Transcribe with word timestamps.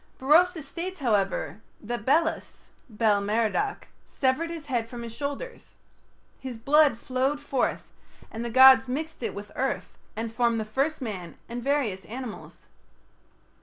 Berosus 0.17 0.65
states, 0.67 0.99
however, 0.99 1.61
that 1.79 2.07
Belus 2.07 2.69
(Bel 2.89 3.21
Merodach) 3.21 3.87
severed 4.03 4.49
his 4.49 4.65
head 4.65 4.89
from 4.89 5.03
his 5.03 5.13
shoulders. 5.13 5.75
His 6.39 6.57
blood 6.57 6.97
flowed 6.97 7.39
forth, 7.39 7.83
and 8.31 8.43
the 8.43 8.49
gods 8.49 8.87
mixed 8.87 9.21
it 9.21 9.35
with 9.35 9.51
earth 9.55 9.99
and 10.15 10.33
formed 10.33 10.59
the 10.59 10.65
first 10.65 11.01
man 11.03 11.37
and 11.47 11.61
various 11.63 12.03
animals. 12.05 12.65